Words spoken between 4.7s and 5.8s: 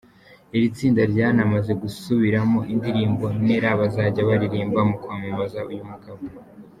mu kwamamaza